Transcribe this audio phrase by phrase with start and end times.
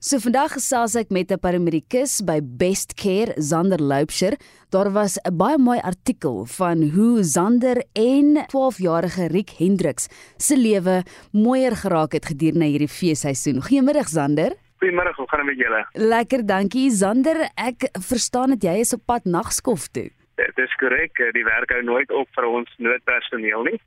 [0.00, 4.32] So vandag gesels ek met 'n paramedikus by Best Care, Zander Loupsher.
[4.72, 10.08] Daar was 'n baie mooi artikel van hoe Zander en 12-jarige Riek Hendriks
[10.38, 13.60] se lewe mooier geraak het gedurende hierdie feesseisoen.
[13.60, 14.56] Goeiemiddag Zander.
[14.80, 15.86] Goeiemôre, hoe gaan dit met julle?
[15.92, 17.50] Lekker, dankie Zander.
[17.54, 20.10] Ek verstaan dat jy is op pad nagskof toe.
[20.36, 23.80] Dit is korrek, die werk hou nooit op vir ons noodpersoneel nie.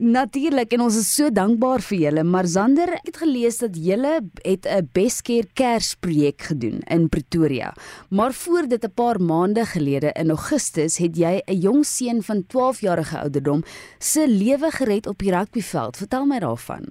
[0.00, 4.12] Natuurlik en ons is so dankbaar vir julle, maar Zander, ek het gelees dat julle
[4.46, 7.74] het 'n Beskeer Kersprojek gedoen in Pretoria.
[8.08, 12.46] Maar voor dit 'n paar maande gelede in Augustus het jy 'n jong seun van
[12.46, 13.62] 12 jarige ouderdom
[13.98, 15.96] se lewe gered op die rugbyveld.
[15.96, 16.84] Vertel my daarvan.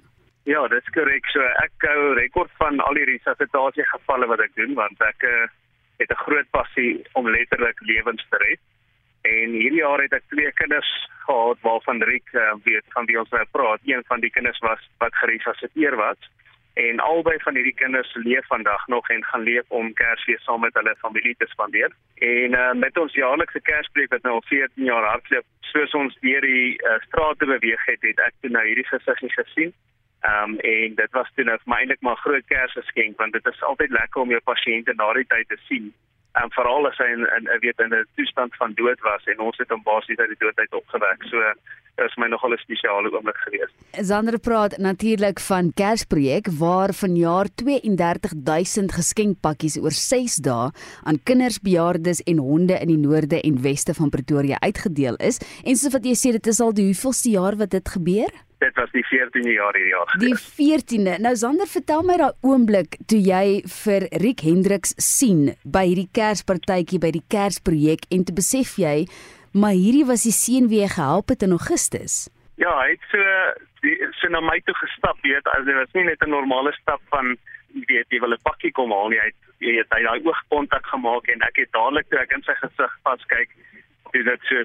[0.44, 1.26] Ja, dit is korrek.
[1.26, 5.48] So ek hou rekord van al die resusitasie gevalle wat ek doen want ek uh,
[5.98, 8.60] het 'n groot passie om letterlik lewens te red.
[9.22, 10.90] En hierdie jaar het ek twee kinders
[11.24, 13.80] gehad waarvan Riek uh, weet van wie ons nou praat.
[13.84, 16.30] Een van die kinders was wat geresusciteer was
[16.80, 20.74] en albei van hierdie kinders leef vandag nog en gaan leef om Kersfees saam met
[20.74, 21.92] hulle familie te spandeer.
[22.14, 26.46] En uh, met ons jaarlikse Kerspreek wat nou al 14 jaar hardloop, soos ons deur
[26.46, 29.74] die uh, strate beweeg het, het ek toe nou hierdie gesiggie gesien.
[30.20, 33.46] Ehm um, en dit was toe nou vir my eintlik maar groot Kersgeskenk want dit
[33.52, 35.92] is altyd lekker om jou pasiënte na die tyd te sien
[36.32, 39.58] en veral as hy in, in weet in 'n toestand van dood was en ons
[39.58, 41.22] het hom basies uit die doodheid opgewek.
[41.30, 41.38] So
[42.00, 43.74] was my nogal 'n spesiale oomblik geweest.
[44.08, 50.70] Zander praat natuurlik van Kersprojek waar vanjaar 32000 geskenkpakkies oor 6 dae
[51.02, 55.40] aan kinders, bejaardes en honde in die noorde en weste van Pretoria uitgedeel is.
[55.64, 58.32] En soos wat jy sê, dit is al die hoeveelste jaar wat dit gebeur?
[58.60, 60.14] Dit was die 14de jaar hierdie jaar.
[60.20, 61.16] Die 14de.
[61.24, 67.00] Nou Zander, vertel my daai oomblik toe jy vir Riek Hendriks sien by hierdie Kerspartytjie
[67.02, 69.06] by die Kersprojek en te besef jy,
[69.52, 72.28] maar hierdie was die seun wie jy gehelp het in Augustus.
[72.60, 73.24] Ja, hy het so
[73.80, 77.00] die so na my toe gestap, weet, as dit was nie net 'n normale stap
[77.08, 77.36] van
[77.88, 79.20] weet jy wil 'n pakkie kom haal nie.
[79.20, 82.42] Hy het jy het hy daai oogkontak gemaak en ek het dadelik toe ek in
[82.42, 83.50] sy gesig vas kyk,
[84.12, 84.64] dis dit so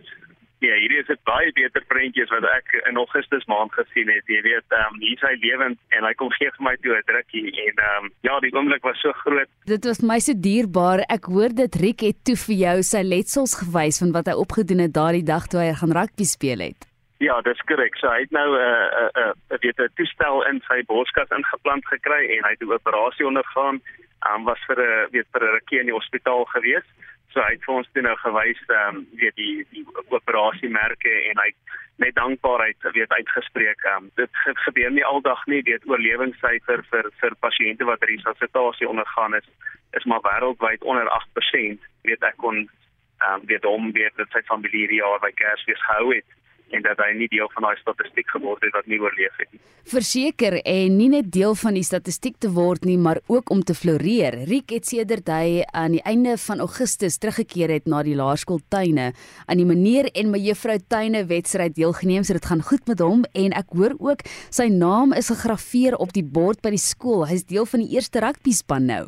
[0.65, 4.25] Ja, hierdie is 'n baie beter prentjies wat ek in Augustus maand gesien het.
[4.25, 6.95] Jy weet, ehm um, hier is hy lewend en hy kom gee vir my toe
[6.95, 9.49] 'n drukkie en ehm um, ja, die oomblik was so groot.
[9.65, 11.05] Dit was my so dierbaar.
[11.09, 14.79] Ek hoor dit Riek het toe vir jou sy letsels gewys van wat hy opgedoen
[14.85, 16.81] het daardie dag toe hy gaan rugby speel het.
[17.19, 17.95] Ja, dis korrek.
[17.97, 21.29] So hy het nou 'n uh, 'n uh, uh, weet 'n toestel in sy borskas
[21.29, 23.81] ingeplant gekry en hy het 'n operasie ondergaan.
[24.25, 26.87] Ehm um, was vir 'n weet vir 'n rukkie in die hospitaal gewees.
[27.35, 29.81] So hy het vir ons toe nou gewys ehm um, weet die die
[30.15, 31.49] operasiemerke en hy
[31.99, 33.83] net dankbaarheid weet uitgespreek.
[33.83, 39.35] Ehm um, dit gebeur nie aldag nie, weet oorlewingssyfer vir vir pasiënte wat resuscitasie ondergaan
[39.41, 39.51] is
[39.99, 41.83] is maar wêreldwyd onder 8%.
[42.07, 45.85] Weet ek kon ehm um, weet hom weet dat sy familie hierdie jaar by Kersfees
[45.89, 46.39] gehou het
[46.73, 49.61] en dat hy nie deel van daai statistiek geword het wat nie oorleef het nie.
[49.85, 53.75] Verseker en nie net deel van die statistiek te word nie, maar ook om te
[53.77, 54.39] floreer.
[54.49, 59.11] Riek het sedert hy aan die einde van Augustus teruggekeer het na die laerskool Tuine
[59.45, 63.53] aan die meneer en mevrou Tuine wedstryd deelgeneem, so dit gaan goed met hom en
[63.53, 67.27] ek hoor ook sy naam is gegraveer op die bord by die skool.
[67.29, 69.05] Hy's deel van die eerste rugby span nou.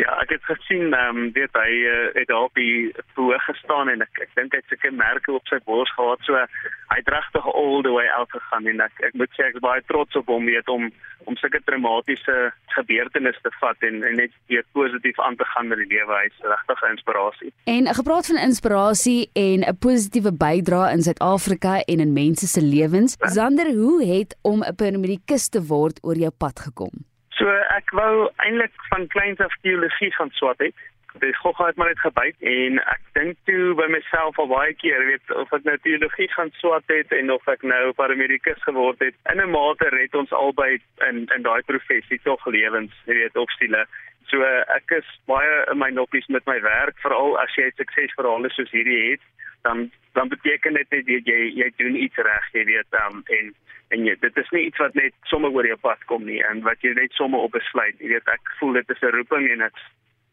[0.00, 3.90] Ja, ek het gesien ehm um, weet hy uh, het daar op die voor gestaan
[3.92, 7.10] en ek ek dink hy het seker merke op sy bors gehad so hy het
[7.12, 10.16] regtig all the way out gegaan en ek ek moet sê ek is baie trots
[10.16, 10.88] op hom weet om
[11.28, 12.38] om sulke traumatiese
[12.72, 16.40] gebeurtenisse te vat en, en net weer positief aan te gaan met die lewe hy's
[16.54, 17.52] regtig 'n inspirasie.
[17.76, 23.16] En gepraat van inspirasie en 'n positiewe bydrae in Suid-Afrika en in mense se lewens,
[23.20, 27.11] Zander, hoe het om 'n paramedikus te word oor jou pad gekom?
[27.42, 30.76] So ek wou eintlik van kleins af teologie gaan swat het.
[31.18, 35.02] Dis gou gehad maar net gebyt en ek dink toe by myself al baie keer,
[35.08, 39.18] weet of ek nou teologie gaan swat het en of ek nou paramedikus geword het.
[39.32, 43.50] In 'n mate red ons albei in in daai professie tog lewens, jy weet, of
[43.58, 43.84] stile.
[44.30, 44.38] So
[44.78, 49.10] ek is baie in my noppies met my werk, veral as jy suksesverhale soos hierdie
[49.10, 49.26] het,
[49.62, 53.54] dan dan beteken dit net jy jy doen iets reg, jy weet, um, en
[53.92, 56.62] en jy, dit is nie iets wat net sommer oor jou pad kom nie en
[56.64, 57.98] wat jy net sommer op besluit.
[58.00, 59.76] Jy weet ek voel dit is 'n roeping en ek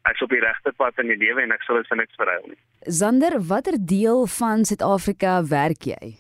[0.09, 2.45] ek's op die regte pad in die lewe en ek sal dit vir niks verruil
[2.47, 2.59] nie.
[2.87, 6.15] Zander, watter deel van Suid-Afrika werk jy?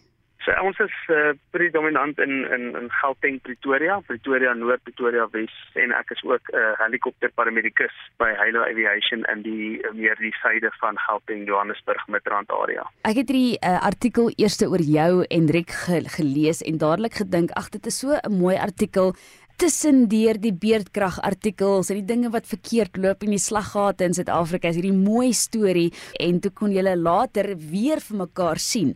[0.59, 6.11] Ons is uh, predominant in in in Gauteng, Pretoria, Pretoria Noord, Pretoria Wes en ek
[6.15, 10.71] is ook 'n uh, helikopter paramedikus by Halo Aviation in die uh, meer die suide
[10.79, 12.83] van Gauteng, Johannesburg midrand area.
[13.07, 17.51] Ek het hierdie uh, artikel eerste oor jou en Riek ge gelees en dadelik gedink,
[17.51, 19.15] ag dit is so 'n mooi artikel
[19.59, 24.13] tussen deur die beerdkrag artikels en die dinge wat verkeerd loop in die slaggate in
[24.15, 25.89] Suid-Afrika is hierdie mooi storie
[26.23, 28.93] en toe kon julle later weer vir mekaar sien.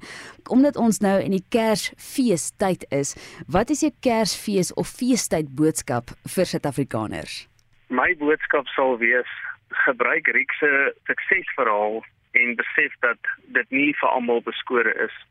[0.56, 3.12] Omdat ons nou in die Kersfeestyd is,
[3.51, 7.44] wat is jou Kersfees of feestyd boodskap vir Suid-Afrikaners?
[7.92, 9.36] My boodskap sal wees
[9.83, 10.71] gebruik Riek se
[11.12, 12.00] suksesverhaal
[12.39, 15.21] en besef dat dit nie vir almal beskore is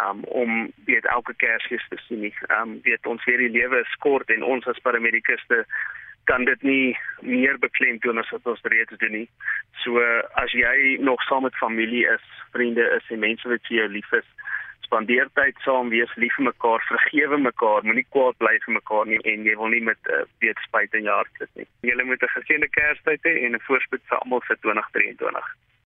[0.00, 2.34] um, om weet elke Kersfees te sien nie.
[2.60, 5.64] Um weet ons weer die lewe is kort en ons as paramedikuste
[6.24, 9.28] kan dit nie meer beklemtoon as wat ons reeds doen nie.
[9.82, 10.02] So
[10.38, 14.12] as jy nog saam met familie is, vriende is en mense wat vir jou lief
[14.12, 14.28] is,
[14.86, 19.18] spandeer tyd saam, wees lief vir mekaar, vergewe mekaar, moenie kwaad bly vir mekaar nie
[19.32, 21.68] en jy wil nie met uh, weet spyt in jou hart sit nie.
[21.88, 25.48] Julle moet 'n geseënde Kerstyd hê en 'n voorspoed vir almal vir 2023.